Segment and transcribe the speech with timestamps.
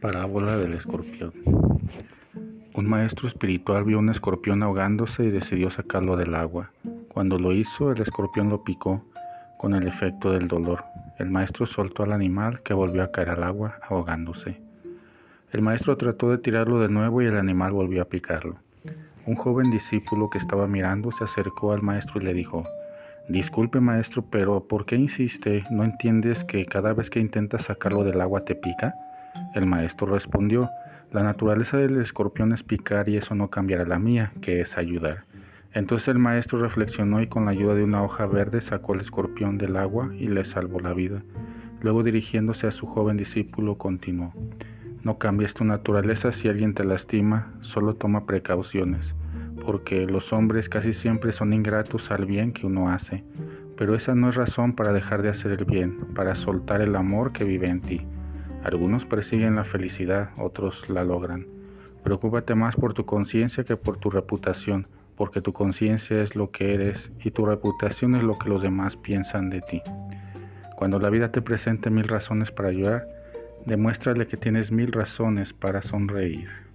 [0.00, 1.32] Parábola del escorpión.
[2.74, 6.70] Un maestro espiritual vio un escorpión ahogándose y decidió sacarlo del agua.
[7.08, 9.04] Cuando lo hizo, el escorpión lo picó
[9.58, 10.84] con el efecto del dolor.
[11.18, 14.58] El maestro soltó al animal que volvió a caer al agua ahogándose.
[15.52, 18.56] El maestro trató de tirarlo de nuevo y el animal volvió a picarlo.
[19.26, 22.64] Un joven discípulo que estaba mirando se acercó al maestro y le dijo,
[23.28, 25.62] Disculpe maestro, pero ¿por qué insiste?
[25.70, 28.94] ¿No entiendes que cada vez que intentas sacarlo del agua te pica?
[29.54, 30.68] El maestro respondió,
[31.12, 35.24] la naturaleza del escorpión es picar y eso no cambiará la mía, que es ayudar.
[35.72, 39.58] Entonces el maestro reflexionó y con la ayuda de una hoja verde sacó el escorpión
[39.58, 41.22] del agua y le salvó la vida.
[41.80, 44.32] Luego dirigiéndose a su joven discípulo continuó,
[45.02, 49.14] no cambies tu naturaleza si alguien te lastima, solo toma precauciones,
[49.64, 53.24] porque los hombres casi siempre son ingratos al bien que uno hace,
[53.78, 57.32] pero esa no es razón para dejar de hacer el bien, para soltar el amor
[57.32, 58.06] que vive en ti.
[58.64, 61.46] Algunos persiguen la felicidad, otros la logran.
[62.04, 64.86] Preocúpate más por tu conciencia que por tu reputación,
[65.16, 68.96] porque tu conciencia es lo que eres y tu reputación es lo que los demás
[68.96, 69.82] piensan de ti.
[70.76, 73.06] Cuando la vida te presente mil razones para llorar,
[73.66, 76.69] demuéstrale que tienes mil razones para sonreír.